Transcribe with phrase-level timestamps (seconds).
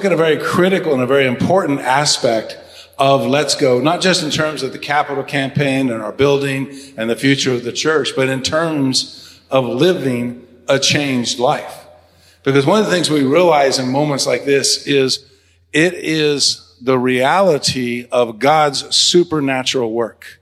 [0.00, 2.56] look at a very critical and a very important aspect
[2.98, 7.10] of Let's Go, not just in terms of the capital campaign and our building and
[7.10, 11.84] the future of the church, but in terms of living a changed life.
[12.44, 15.30] Because one of the things we realize in moments like this is
[15.70, 20.39] it is the reality of God's supernatural work.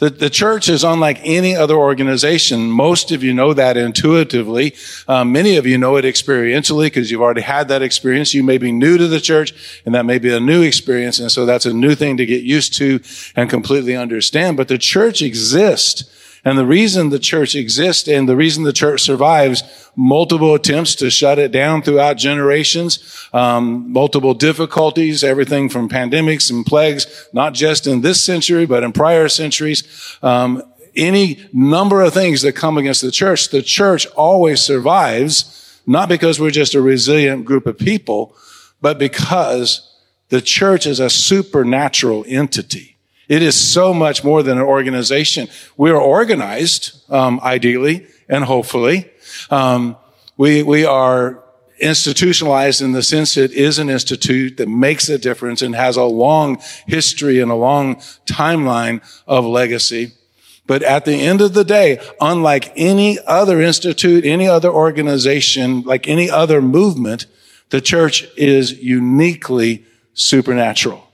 [0.00, 2.70] The, the church is unlike any other organization.
[2.70, 4.74] Most of you know that intuitively.
[5.06, 8.32] Um, many of you know it experientially because you've already had that experience.
[8.32, 11.18] You may be new to the church and that may be a new experience.
[11.18, 13.00] And so that's a new thing to get used to
[13.36, 14.56] and completely understand.
[14.56, 16.04] But the church exists
[16.44, 19.62] and the reason the church exists and the reason the church survives
[19.94, 26.64] multiple attempts to shut it down throughout generations, um, multiple difficulties, everything from pandemics and
[26.64, 30.18] plagues, not just in this century, but in prior centuries.
[30.22, 30.62] Um,
[30.96, 36.40] any number of things that come against the church, the church always survives, not because
[36.40, 38.34] we're just a resilient group of people,
[38.80, 39.86] but because
[40.30, 42.96] the church is a supernatural entity.
[43.30, 45.46] It is so much more than an organization.
[45.76, 49.08] We are organized, um, ideally and hopefully.
[49.50, 49.96] Um,
[50.36, 51.40] we we are
[51.78, 56.02] institutionalized in the sense it is an institute that makes a difference and has a
[56.02, 60.12] long history and a long timeline of legacy.
[60.66, 66.08] But at the end of the day, unlike any other institute, any other organization, like
[66.08, 67.26] any other movement,
[67.68, 69.84] the church is uniquely
[70.14, 71.09] supernatural.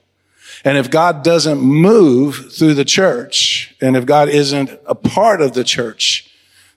[0.67, 5.53] And if God doesn't move through the church, and if God isn't a part of
[5.55, 6.29] the church,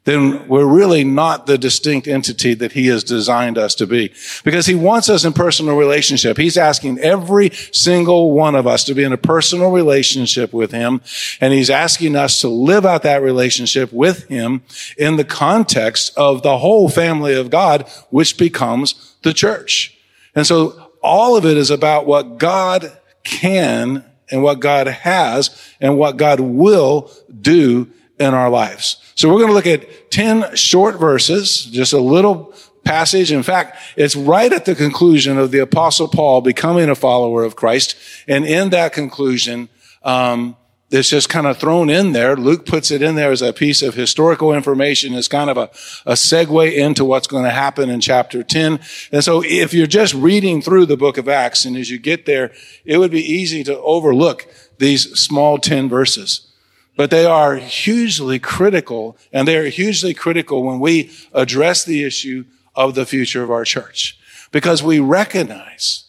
[0.04, 4.14] then we're really not the distinct entity that he has designed us to be.
[4.44, 6.38] Because he wants us in personal relationship.
[6.38, 11.02] He's asking every single one of us to be in a personal relationship with him.
[11.42, 14.62] And he's asking us to live out that relationship with him
[15.00, 19.98] in the context of the whole family of God, which becomes the church.
[20.36, 25.50] And so all of it is about what God can and what God has
[25.80, 28.98] and what God will do in our lives.
[29.16, 32.54] So we're going to look at 10 short verses, just a little
[32.84, 33.32] passage.
[33.32, 37.56] In fact, it's right at the conclusion of the apostle Paul becoming a follower of
[37.56, 37.96] Christ.
[38.28, 39.70] And in that conclusion,
[40.04, 40.56] um,
[40.92, 42.36] it's just kind of thrown in there.
[42.36, 45.14] Luke puts it in there as a piece of historical information.
[45.14, 45.70] It's kind of a,
[46.06, 48.80] a segue into what's going to happen in chapter 10.
[49.12, 52.26] And so if you're just reading through the book of Acts and as you get
[52.26, 52.52] there,
[52.86, 54.48] it would be easy to overlook
[54.80, 56.52] these small 10 verses.
[56.98, 62.46] But they are hugely critical and they are hugely critical when we address the issue
[62.76, 64.20] of the future of our church
[64.52, 66.06] because we recognize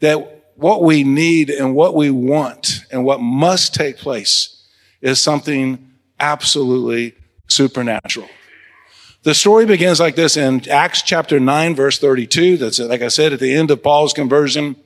[0.00, 4.64] that what we need and what we want and what must take place
[5.00, 7.14] is something absolutely
[7.48, 8.28] supernatural.
[9.22, 12.58] The story begins like this in Acts chapter 9, verse 32.
[12.58, 14.76] That's, like I said, at the end of Paul's conversion.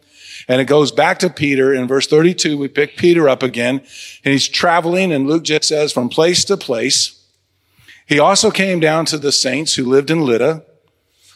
[0.47, 1.75] And it goes back to Peter.
[1.75, 3.79] In verse 32, we pick Peter up again.
[4.25, 7.21] And he's traveling, and Luke just says, from place to place.
[8.07, 10.65] He also came down to the saints who lived in Lydda.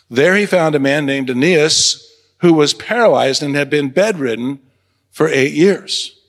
[0.09, 2.12] There he found a man named Aeneas
[2.43, 4.61] who was paralyzed and had been bedridden
[5.11, 6.21] for eight years.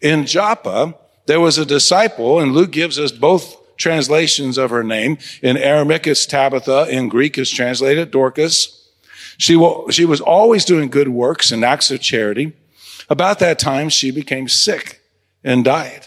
[0.00, 0.94] In Joppa,
[1.26, 5.18] there was a disciple, and Luke gives us both translations of her name.
[5.42, 6.86] In Aramaic, it's Tabitha.
[6.88, 8.88] In Greek, it's translated Dorcas.
[9.38, 9.54] She,
[9.90, 12.54] she was always doing good works and acts of charity.
[13.08, 15.00] About that time, she became sick
[15.44, 16.06] and died.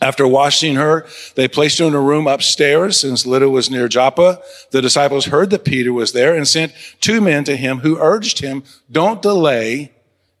[0.00, 4.40] After washing her, they placed her in a room upstairs since Lydda was near Joppa.
[4.70, 8.38] The disciples heard that Peter was there and sent two men to him who urged
[8.38, 9.92] him, don't delay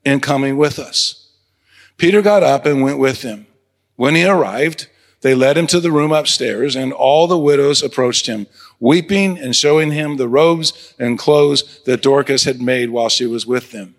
[0.04, 1.28] in coming with us.
[1.96, 3.46] Peter got up and went with them.
[3.96, 4.86] When he arrived,
[5.22, 8.46] they led him to the room upstairs and all the widows approached him,
[8.78, 13.44] weeping and showing him the robes and clothes that Dorcas had made while she was
[13.44, 13.96] with them.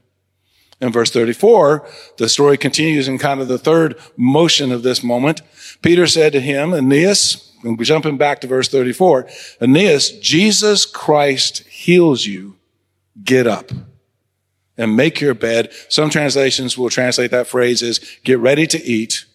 [0.82, 1.86] In verse 34,
[2.18, 5.42] the story continues in kind of the third motion of this moment.
[5.82, 9.28] Peter said to him, Aeneas, and we're jumping back to verse 34,
[9.62, 12.56] Aeneas, Jesus Christ heals you.
[13.22, 13.72] Get up
[14.78, 15.74] and make your bed.
[15.90, 19.26] Some translations will translate that phrase as get ready to eat.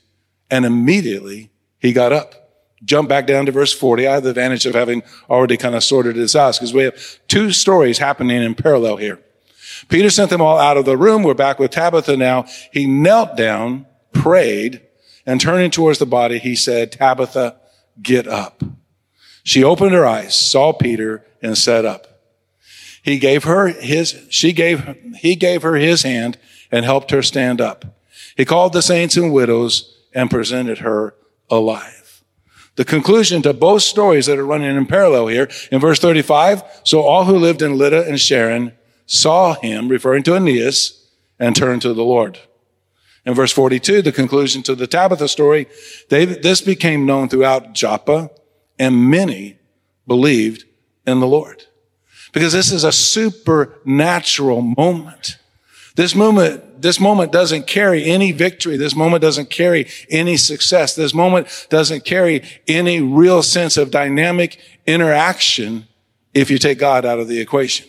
[0.50, 2.35] And immediately he got up.
[2.82, 4.06] Jump back down to verse 40.
[4.06, 7.19] I have the advantage of having already kind of sorted this out because we have
[7.29, 9.20] two stories happening in parallel here.
[9.88, 11.22] Peter sent them all out of the room.
[11.22, 12.46] We're back with Tabitha now.
[12.72, 14.82] He knelt down, prayed,
[15.26, 17.56] and turning towards the body, he said, Tabitha,
[18.02, 18.62] get up.
[19.42, 22.06] She opened her eyes, saw Peter, and sat up.
[23.02, 26.38] He gave her his, she gave, he gave her his hand
[26.72, 27.84] and helped her stand up.
[28.37, 31.14] He called the saints and widows and presented her
[31.50, 32.22] alive.
[32.76, 36.62] The conclusion to both stories that are running in parallel here in verse 35.
[36.82, 38.72] So all who lived in Lydda and Sharon
[39.06, 41.08] saw him, referring to Aeneas,
[41.38, 42.38] and turned to the Lord.
[43.26, 45.66] In verse 42, the conclusion to the Tabitha story,
[46.08, 48.30] this became known throughout Joppa,
[48.78, 49.58] and many
[50.06, 50.64] believed
[51.06, 51.64] in the Lord.
[52.32, 55.38] Because this is a supernatural moment.
[55.96, 58.76] This moment, this moment doesn't carry any victory.
[58.76, 60.96] This moment doesn't carry any success.
[60.96, 65.86] This moment doesn't carry any real sense of dynamic interaction
[66.34, 67.86] if you take God out of the equation.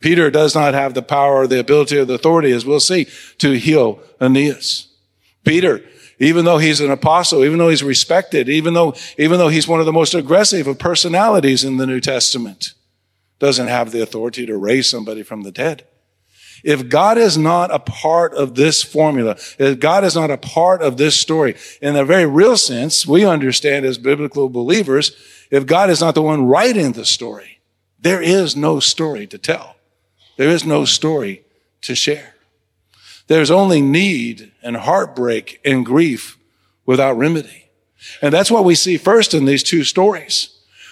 [0.00, 3.06] Peter does not have the power or the ability or the authority, as we'll see,
[3.38, 4.88] to heal Aeneas.
[5.44, 5.82] Peter,
[6.18, 9.80] even though he's an apostle, even though he's respected, even though, even though he's one
[9.80, 12.74] of the most aggressive of personalities in the New Testament,
[13.38, 15.86] doesn't have the authority to raise somebody from the dead.
[16.62, 20.80] If God is not a part of this formula, if God is not a part
[20.80, 25.14] of this story, in a very real sense, we understand as biblical believers,
[25.50, 27.60] if God is not the one writing the story,
[28.00, 29.73] there is no story to tell.
[30.36, 31.44] There is no story
[31.82, 32.34] to share.
[33.26, 36.38] There's only need and heartbreak and grief
[36.86, 37.70] without remedy.
[38.20, 40.50] And that's what we see first in these two stories.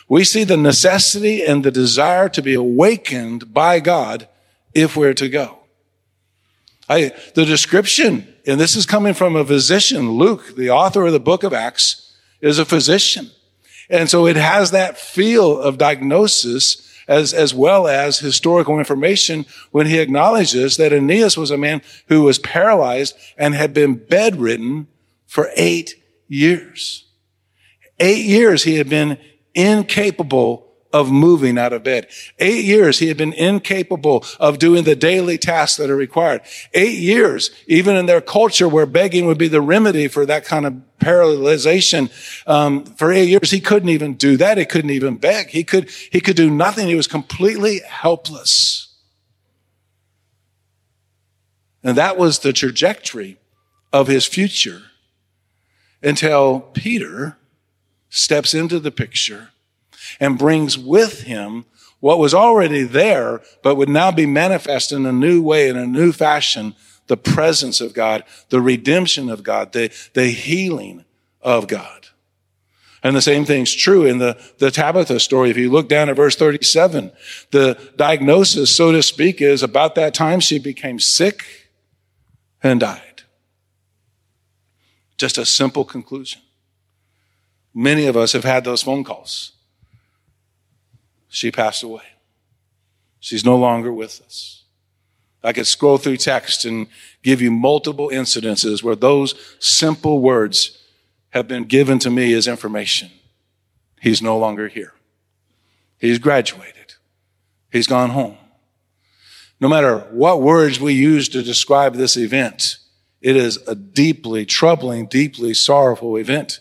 [0.09, 4.29] We see the necessity and the desire to be awakened by God
[4.75, 5.59] if we're to go.
[6.89, 11.21] I, the description, and this is coming from a physician, Luke, the author of the
[11.21, 13.31] book of Acts, is a physician.
[13.89, 19.87] And so it has that feel of diagnosis as, as well as historical information when
[19.87, 24.87] he acknowledges that Aeneas was a man who was paralyzed and had been bedridden
[25.27, 25.95] for eight
[26.29, 27.07] years.
[27.99, 29.19] Eight years he had been
[29.55, 32.07] incapable of moving out of bed.
[32.39, 36.43] Eight years he had been incapable of doing the daily tasks that are required.
[36.75, 40.67] Eight years, even in their culture where begging would be the remedy for that kind
[40.67, 42.11] of paralyzation,
[42.47, 44.59] um, for eight years he couldn't even do that.
[44.59, 45.49] He couldn't even beg.
[45.49, 46.89] He could he could do nothing.
[46.89, 48.89] He was completely helpless.
[51.83, 53.39] And that was the trajectory
[53.93, 54.83] of his future
[56.03, 57.37] until Peter
[58.09, 59.51] steps into the picture
[60.21, 61.65] and brings with him
[62.01, 65.87] what was already there, but would now be manifest in a new way, in a
[65.87, 66.75] new fashion,
[67.07, 71.05] the presence of God, the redemption of God, the, the healing
[71.41, 72.09] of God.
[73.03, 75.51] And the same thing's true in the, the Tabitha story.
[75.51, 77.11] If you look down at verse 37,
[77.51, 81.45] the diagnosis, so to speak, is about that time she became sick
[82.63, 83.23] and died.
[85.19, 86.43] Just a simple conclusion.
[87.75, 89.53] Many of us have had those phone calls.
[91.33, 92.03] She passed away.
[93.19, 94.65] She's no longer with us.
[95.43, 96.89] I could scroll through text and
[97.23, 100.79] give you multiple incidences where those simple words
[101.31, 103.11] have been given to me as information.
[103.99, 104.93] He's no longer here.
[105.99, 106.97] He's graduated.
[107.73, 108.37] He's gone home.
[109.59, 112.77] No matter what words we use to describe this event,
[113.23, 116.61] it is a deeply troubling, deeply sorrowful event.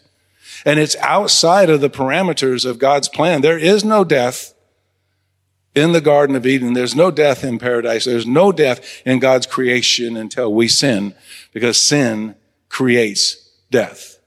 [0.65, 3.41] And it's outside of the parameters of God's plan.
[3.41, 4.53] There is no death
[5.75, 6.73] in the Garden of Eden.
[6.73, 8.05] There's no death in paradise.
[8.05, 11.15] There's no death in God's creation until we sin
[11.53, 12.35] because sin
[12.69, 14.19] creates death.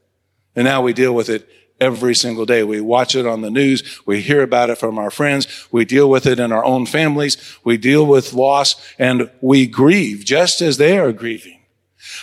[0.56, 1.48] And now we deal with it
[1.80, 2.62] every single day.
[2.62, 4.00] We watch it on the news.
[4.06, 5.68] We hear about it from our friends.
[5.70, 7.58] We deal with it in our own families.
[7.64, 11.60] We deal with loss and we grieve just as they are grieving.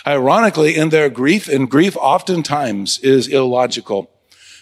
[0.06, 4.10] Ironically, in their grief, and grief oftentimes is illogical.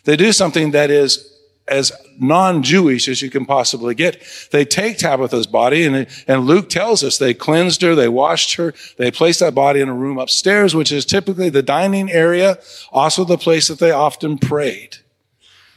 [0.04, 1.29] They do something that is
[1.70, 4.22] as non-Jewish as you can possibly get.
[4.50, 8.74] They take Tabitha's body and, and Luke tells us they cleansed her, they washed her,
[8.98, 12.58] they placed that body in a room upstairs, which is typically the dining area,
[12.92, 14.98] also the place that they often prayed.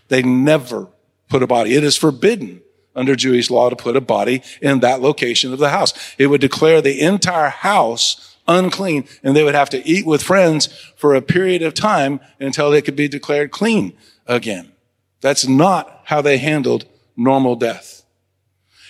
[0.09, 0.89] They never
[1.29, 1.75] put a body.
[1.75, 2.61] It is forbidden
[2.95, 5.93] under Jewish law to put a body in that location of the house.
[6.17, 10.67] It would declare the entire house unclean, and they would have to eat with friends
[10.95, 13.93] for a period of time until they could be declared clean
[14.27, 14.72] again.
[15.23, 16.85] That's not how they handled
[17.17, 18.03] normal death.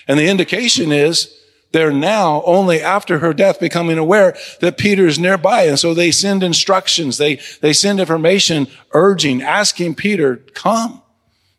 [0.06, 1.34] And the indication is
[1.72, 5.64] they're now only after her death becoming aware that Peter's nearby.
[5.64, 7.18] And so they send instructions.
[7.18, 11.02] They, they send information urging, asking Peter, come.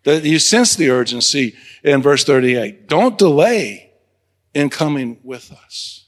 [0.02, 2.86] That you sense the urgency in verse 38.
[2.86, 3.92] Don't delay
[4.52, 6.04] in coming with us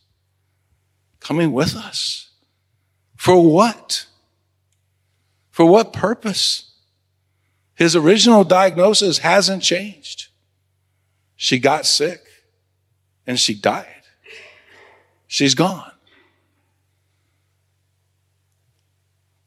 [1.27, 2.31] coming with us.
[3.17, 4.07] For what?
[5.51, 6.71] For what purpose?
[7.77, 10.29] His original diagnosis hasn't changed.
[11.37, 12.23] She got sick
[13.27, 13.87] and she died.
[15.29, 15.93] She's gone.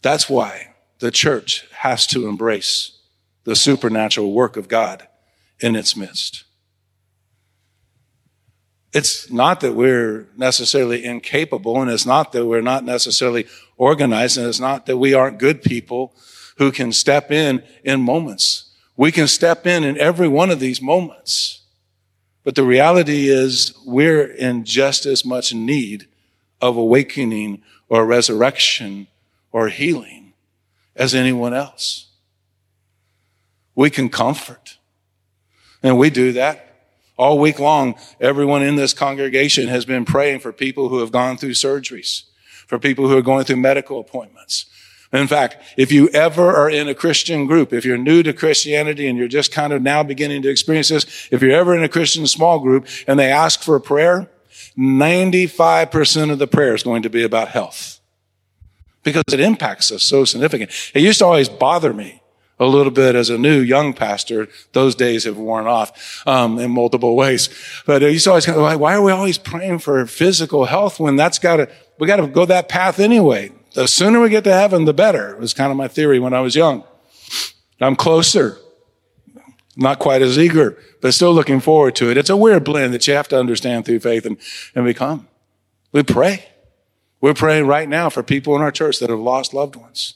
[0.01, 2.99] That's why the church has to embrace
[3.45, 5.07] the supernatural work of God
[5.59, 6.43] in its midst.
[8.93, 13.45] It's not that we're necessarily incapable, and it's not that we're not necessarily
[13.77, 16.13] organized, and it's not that we aren't good people
[16.59, 18.71] who can step in in moments.
[18.95, 21.61] We can step in in every one of these moments.
[22.43, 26.07] But the reality is we're in just as much need
[26.61, 29.07] of awakening or resurrection
[29.51, 30.33] or healing
[30.95, 32.07] as anyone else.
[33.73, 34.77] We can comfort.
[35.81, 36.65] And we do that.
[37.17, 41.37] All week long, everyone in this congregation has been praying for people who have gone
[41.37, 42.23] through surgeries,
[42.67, 44.65] for people who are going through medical appointments.
[45.11, 49.07] In fact, if you ever are in a Christian group, if you're new to Christianity
[49.07, 51.89] and you're just kind of now beginning to experience this, if you're ever in a
[51.89, 54.29] Christian small group and they ask for a prayer,
[54.77, 57.99] 95% of the prayer is going to be about health
[59.03, 60.71] because it impacts us so significant.
[60.93, 62.21] It used to always bother me
[62.59, 64.47] a little bit as a new young pastor.
[64.73, 67.49] Those days have worn off um, in multiple ways.
[67.85, 71.15] But you always kind of like, why are we always praying for physical health when
[71.15, 73.51] that's got to we got to go that path anyway?
[73.73, 75.29] The sooner we get to heaven, the better.
[75.29, 76.83] It was kind of my theory when I was young.
[77.81, 78.57] I'm closer,
[79.77, 82.17] not quite as eager, but still looking forward to it.
[82.17, 84.37] It's a weird blend that you have to understand through faith and,
[84.75, 85.27] and become.
[85.91, 86.49] We pray.
[87.21, 90.15] We're praying right now for people in our church that have lost loved ones.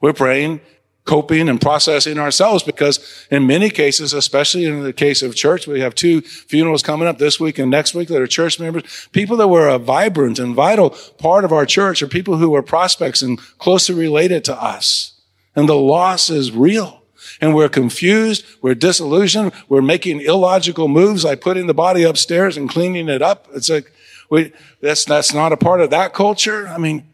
[0.00, 0.60] We're praying
[1.04, 5.80] coping and processing ourselves because in many cases, especially in the case of church, we
[5.80, 9.08] have two funerals coming up this week and next week that are church members.
[9.12, 12.62] People that were a vibrant and vital part of our church are people who were
[12.62, 15.12] prospects and closely related to us.
[15.56, 17.02] And the loss is real.
[17.40, 18.44] And we're confused.
[18.62, 19.52] We're disillusioned.
[19.68, 23.48] We're making illogical moves like putting the body upstairs and cleaning it up.
[23.54, 23.92] It's like,
[24.30, 26.68] we, that's, that's not a part of that culture.
[26.68, 27.08] I mean,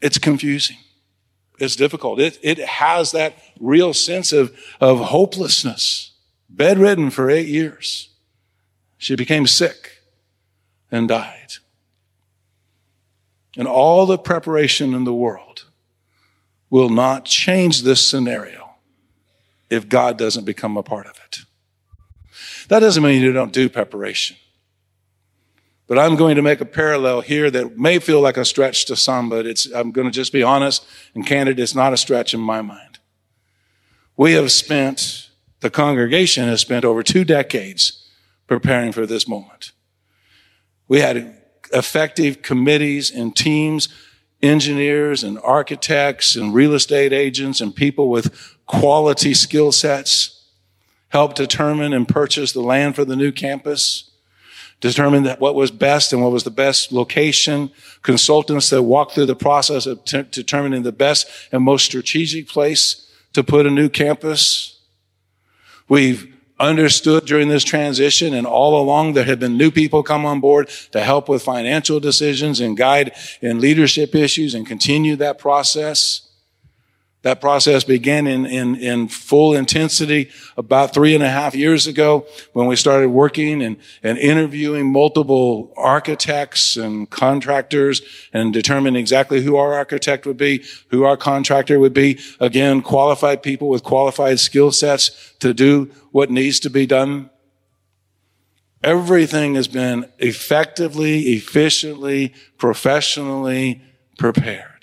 [0.00, 0.76] it's confusing.
[1.58, 2.20] It's difficult.
[2.20, 6.12] It, it has that real sense of, of hopelessness.
[6.48, 8.10] Bedridden for eight years.
[8.98, 10.02] She became sick
[10.90, 11.54] and died.
[13.56, 15.64] And all the preparation in the world
[16.70, 18.70] will not change this scenario
[19.70, 21.40] if God doesn't become a part of it.
[22.68, 24.36] That doesn't mean you don't do preparation.
[25.86, 28.96] But I'm going to make a parallel here that may feel like a stretch to
[28.96, 31.60] some, but it's, I'm going to just be honest and candid.
[31.60, 32.98] It's not a stretch in my mind.
[34.16, 35.28] We have spent,
[35.60, 38.08] the congregation has spent over two decades
[38.46, 39.72] preparing for this moment.
[40.88, 41.36] We had
[41.72, 43.88] effective committees and teams,
[44.42, 50.46] engineers and architects and real estate agents and people with quality skill sets
[51.08, 54.10] help determine and purchase the land for the new campus
[54.84, 57.70] determined what was best and what was the best location,
[58.02, 63.10] consultants that walked through the process of t- determining the best and most strategic place
[63.32, 64.78] to put a new campus.
[65.88, 70.38] We've understood during this transition and all along there have been new people come on
[70.38, 76.28] board to help with financial decisions and guide in leadership issues and continue that process.
[77.24, 80.28] That process began in, in, in full intensity
[80.58, 85.72] about three and a half years ago when we started working and, and interviewing multiple
[85.74, 88.02] architects and contractors
[88.34, 92.20] and determining exactly who our architect would be, who our contractor would be.
[92.40, 97.30] Again, qualified people with qualified skill sets to do what needs to be done.
[98.82, 103.80] Everything has been effectively, efficiently, professionally
[104.18, 104.73] prepared.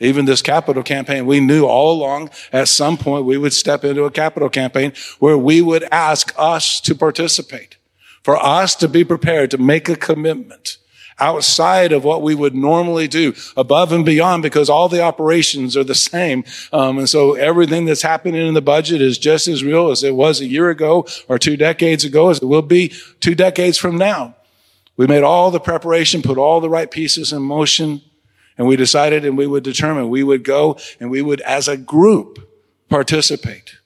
[0.00, 4.04] Even this capital campaign, we knew all along at some point we would step into
[4.04, 7.76] a capital campaign where we would ask us to participate,
[8.22, 10.78] for us to be prepared to make a commitment
[11.20, 15.84] outside of what we would normally do, above and beyond, because all the operations are
[15.84, 16.44] the same.
[16.72, 20.14] Um, and so everything that's happening in the budget is just as real as it
[20.14, 23.96] was a year ago or two decades ago as it will be two decades from
[23.96, 24.34] now.
[24.96, 28.02] We made all the preparation, put all the right pieces in motion.
[28.56, 31.76] And we decided and we would determine we would go and we would, as a
[31.76, 32.48] group,
[32.88, 33.76] participate.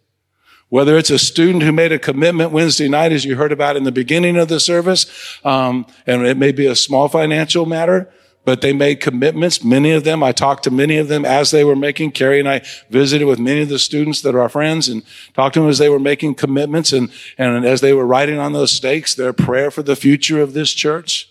[0.69, 3.85] Whether it's a student who made a commitment Wednesday night, as you heard about in
[3.85, 5.07] the beginning of the service,
[5.45, 8.13] um, and it may be a small financial matter,
[8.45, 9.65] but they made commitments.
[9.65, 12.13] Many of them, I talked to many of them as they were making.
[12.13, 15.55] Carrie and I visited with many of the students that are our friends and talked
[15.55, 18.73] to them as they were making commitments and, and as they were writing on those
[18.73, 21.28] stakes, their prayer for the future of this church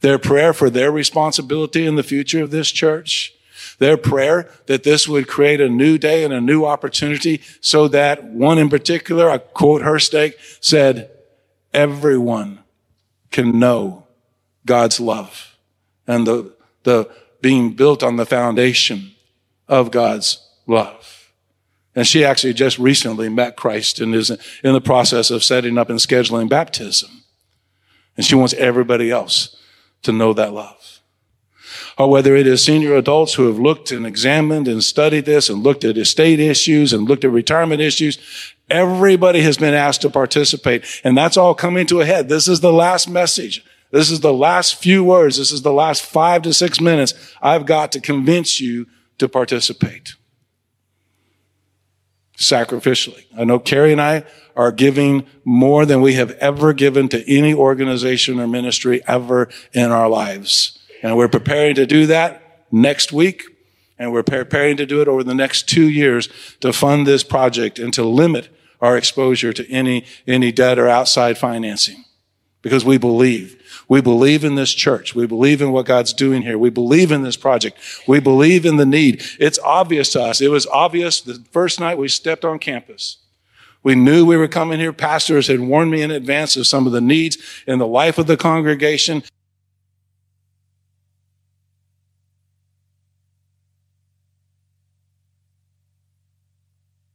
[0.00, 3.34] their prayer for their responsibility in the future of this church,
[3.78, 8.24] their prayer that this would create a new day and a new opportunity so that
[8.24, 11.10] one in particular, I quote her stake, said,
[11.72, 12.60] everyone
[13.30, 14.06] can know
[14.64, 15.56] God's love
[16.06, 19.12] and the, the being built on the foundation
[19.68, 21.32] of God's love.
[21.94, 24.30] And she actually just recently met Christ and is
[24.62, 27.10] in the process of setting up and scheduling baptism.
[28.16, 29.56] And she wants everybody else
[30.02, 31.00] to know that love.
[31.96, 35.62] Or whether it is senior adults who have looked and examined and studied this and
[35.62, 38.18] looked at estate issues and looked at retirement issues.
[38.70, 42.28] Everybody has been asked to participate and that's all coming to a head.
[42.28, 43.64] This is the last message.
[43.90, 45.38] This is the last few words.
[45.38, 48.86] This is the last five to six minutes I've got to convince you
[49.18, 50.14] to participate
[52.38, 53.24] sacrificially.
[53.36, 54.24] I know Carrie and I
[54.56, 59.90] are giving more than we have ever given to any organization or ministry ever in
[59.90, 60.78] our lives.
[61.02, 63.44] And we're preparing to do that next week.
[63.98, 66.28] And we're preparing to do it over the next two years
[66.60, 68.48] to fund this project and to limit
[68.80, 72.04] our exposure to any, any debt or outside financing
[72.62, 73.54] because we believe.
[73.88, 75.14] We believe in this church.
[75.14, 76.58] We believe in what God's doing here.
[76.58, 77.78] We believe in this project.
[78.06, 79.22] We believe in the need.
[79.38, 80.40] It's obvious to us.
[80.40, 83.18] It was obvious the first night we stepped on campus.
[83.82, 84.92] We knew we were coming here.
[84.92, 88.26] Pastors had warned me in advance of some of the needs in the life of
[88.26, 89.22] the congregation.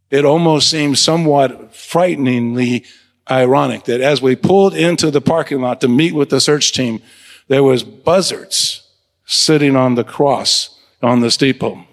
[0.10, 2.86] It almost seemed somewhat frighteningly
[3.30, 7.02] ironic that as we pulled into the parking lot to meet with the search team,
[7.48, 8.90] there was buzzards
[9.26, 11.86] sitting on the cross on the steeple.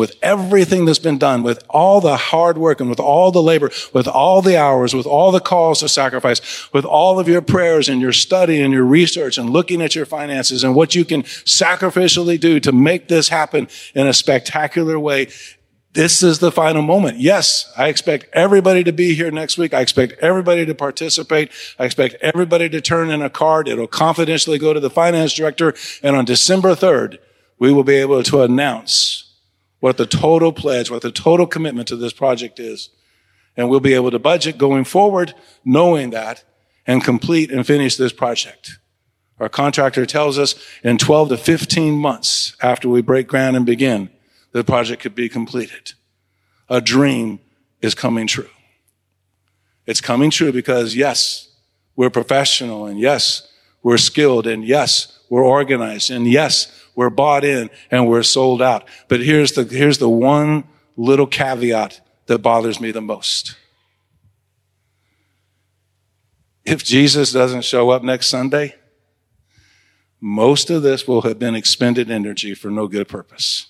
[0.00, 3.70] With everything that's been done, with all the hard work and with all the labor,
[3.92, 7.88] with all the hours, with all the calls to sacrifice, with all of your prayers
[7.88, 11.22] and your study and your research and looking at your finances and what you can
[11.22, 15.28] sacrificially do to make this happen in a spectacular way.
[15.92, 17.18] This is the final moment.
[17.18, 19.74] Yes, I expect everybody to be here next week.
[19.74, 21.50] I expect everybody to participate.
[21.78, 23.68] I expect everybody to turn in a card.
[23.68, 25.74] It'll confidentially go to the finance director.
[26.02, 27.18] And on December 3rd,
[27.58, 29.29] we will be able to announce
[29.80, 32.90] what the total pledge, what the total commitment to this project is.
[33.56, 36.44] And we'll be able to budget going forward, knowing that,
[36.86, 38.78] and complete and finish this project.
[39.38, 44.10] Our contractor tells us in 12 to 15 months after we break ground and begin,
[44.52, 45.92] the project could be completed.
[46.68, 47.40] A dream
[47.80, 48.50] is coming true.
[49.86, 51.48] It's coming true because yes,
[51.96, 53.48] we're professional and yes,
[53.82, 58.86] we're skilled and yes, we're organized and yes, we're bought in and we're sold out.
[59.08, 60.64] But here's the, here's the one
[60.96, 63.56] little caveat that bothers me the most.
[66.64, 68.74] If Jesus doesn't show up next Sunday,
[70.20, 73.66] most of this will have been expended energy for no good purpose.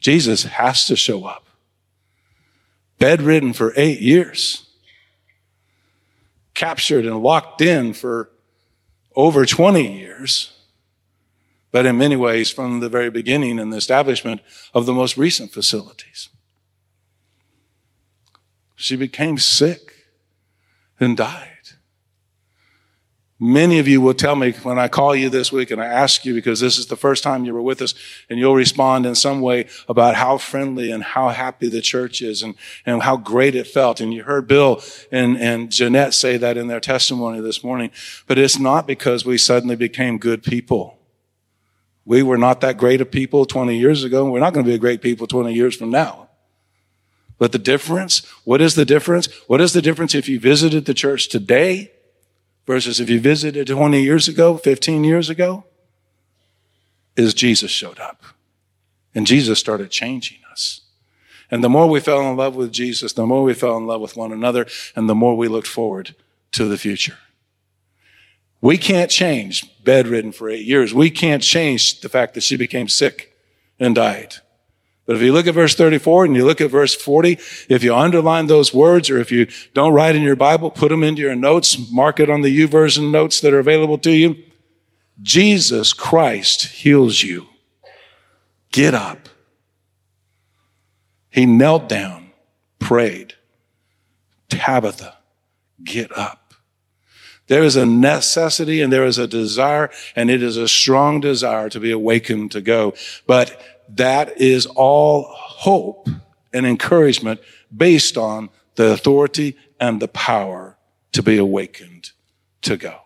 [0.00, 1.46] Jesus has to show up.
[2.98, 4.68] Bedridden for eight years.
[6.52, 8.30] Captured and locked in for
[9.16, 10.53] over 20 years
[11.74, 14.40] but in many ways from the very beginning in the establishment
[14.74, 16.28] of the most recent facilities.
[18.76, 20.06] She became sick
[21.00, 21.48] and died.
[23.40, 26.24] Many of you will tell me when I call you this week and I ask
[26.24, 27.92] you because this is the first time you were with us
[28.30, 32.40] and you'll respond in some way about how friendly and how happy the church is
[32.40, 32.54] and,
[32.86, 34.00] and how great it felt.
[34.00, 37.90] And you heard Bill and, and Jeanette say that in their testimony this morning.
[38.28, 41.00] But it's not because we suddenly became good people.
[42.04, 44.24] We were not that great of people 20 years ago.
[44.24, 46.28] and We're not going to be a great people 20 years from now.
[47.38, 49.28] But the difference, what is the difference?
[49.46, 51.90] What is the difference if you visited the church today
[52.66, 55.64] versus if you visited 20 years ago, 15 years ago?
[57.16, 58.22] Is Jesus showed up.
[59.14, 60.80] And Jesus started changing us.
[61.50, 64.00] And the more we fell in love with Jesus, the more we fell in love
[64.00, 66.14] with one another, and the more we looked forward
[66.52, 67.18] to the future.
[68.64, 70.94] We can't change bedridden for eight years.
[70.94, 73.36] We can't change the fact that she became sick
[73.78, 74.36] and died.
[75.04, 77.32] But if you look at verse 34 and you look at verse 40,
[77.68, 81.04] if you underline those words or if you don't write in your Bible, put them
[81.04, 84.34] into your notes, mark it on the YouVersion notes that are available to you.
[85.20, 87.46] Jesus Christ heals you.
[88.72, 89.28] Get up.
[91.28, 92.30] He knelt down,
[92.78, 93.34] prayed.
[94.48, 95.18] Tabitha,
[95.82, 96.43] get up.
[97.46, 101.68] There is a necessity and there is a desire, and it is a strong desire
[101.68, 102.94] to be awakened to go.
[103.26, 106.08] But that is all hope
[106.52, 107.40] and encouragement
[107.74, 110.76] based on the authority and the power
[111.12, 112.12] to be awakened
[112.62, 113.00] to go.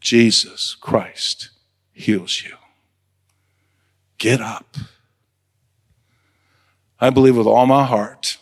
[0.00, 1.50] Jesus Christ
[1.92, 2.56] heals you.
[4.18, 4.76] Get up.
[7.00, 8.38] I believe with all my heart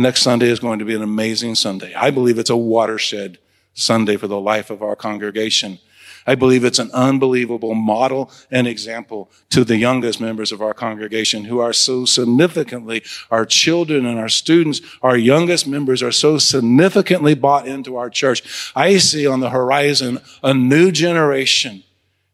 [0.00, 1.92] Next Sunday is going to be an amazing Sunday.
[1.92, 3.36] I believe it's a watershed
[3.74, 5.78] Sunday for the life of our congregation.
[6.26, 11.44] I believe it's an unbelievable model and example to the youngest members of our congregation
[11.44, 17.34] who are so significantly, our children and our students, our youngest members are so significantly
[17.34, 18.72] bought into our church.
[18.74, 21.82] I see on the horizon a new generation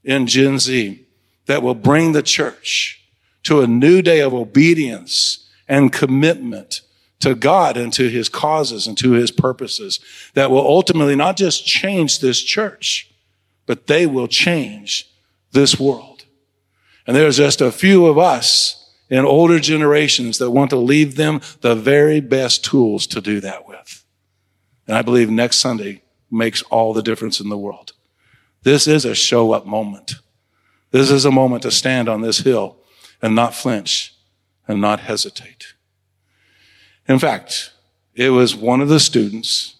[0.04, 1.04] in Gen Z
[1.46, 3.04] that will bring the church
[3.42, 6.82] to a new day of obedience and commitment
[7.20, 10.00] to God and to his causes and to his purposes
[10.34, 13.10] that will ultimately not just change this church,
[13.64, 15.10] but they will change
[15.52, 16.24] this world.
[17.06, 21.40] And there's just a few of us in older generations that want to leave them
[21.60, 24.04] the very best tools to do that with.
[24.86, 27.92] And I believe next Sunday makes all the difference in the world.
[28.62, 30.14] This is a show up moment.
[30.90, 32.76] This is a moment to stand on this hill
[33.22, 34.14] and not flinch
[34.66, 35.74] and not hesitate.
[37.08, 37.72] In fact,
[38.14, 39.76] it was one of the students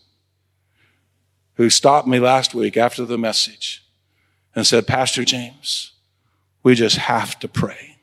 [1.54, 3.84] who stopped me last week after the message
[4.54, 5.92] and said, Pastor James,
[6.62, 7.98] we just have to pray.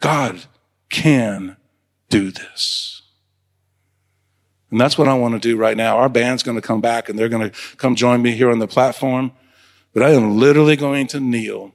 [0.00, 0.44] God
[0.90, 1.56] can
[2.10, 3.02] do this.
[4.70, 5.98] And that's what I want to do right now.
[5.98, 8.58] Our band's going to come back and they're going to come join me here on
[8.58, 9.32] the platform.
[9.92, 11.74] But I am literally going to kneel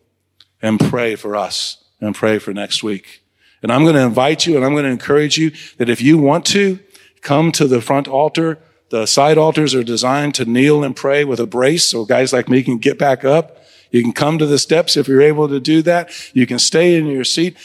[0.62, 3.19] and pray for us and pray for next week.
[3.62, 6.18] And I'm going to invite you and I'm going to encourage you that if you
[6.18, 6.80] want to,
[7.22, 8.60] come to the front altar.
[8.90, 12.50] The side altars are designed to kneel and pray with a brace so guys like
[12.50, 13.58] me can get back up.
[13.92, 16.12] You can come to the steps if you're able to do that.
[16.34, 17.58] You can stay in your seat.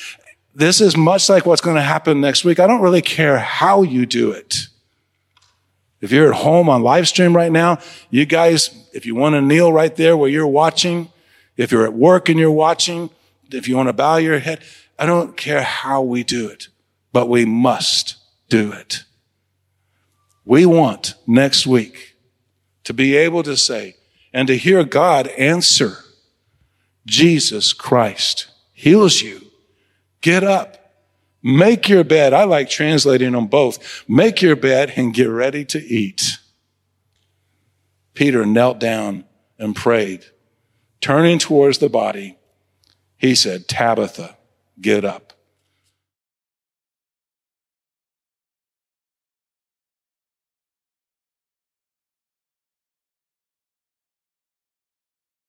[0.54, 2.60] This is much like what's going to happen next week.
[2.60, 4.68] I don't really care how you do it.
[6.00, 7.78] If you're at home on live stream right now,
[8.10, 11.10] you guys, if you want to kneel right there where you're watching,
[11.56, 13.10] if you're at work and you're watching,
[13.50, 14.60] if you want to bow your head,
[14.98, 16.68] I don't care how we do it,
[17.12, 18.16] but we must
[18.48, 19.04] do it.
[20.44, 22.16] We want next week
[22.84, 23.96] to be able to say
[24.32, 25.98] and to hear God answer,
[27.06, 29.40] Jesus Christ heals you.
[30.20, 30.78] Get up.
[31.42, 32.32] Make your bed.
[32.32, 34.04] I like translating them both.
[34.08, 36.38] Make your bed and get ready to eat.
[38.14, 39.24] Peter knelt down
[39.58, 40.24] and prayed.
[41.00, 42.38] Turning towards the body,
[43.18, 44.36] he said, Tabitha,
[44.80, 45.33] get up.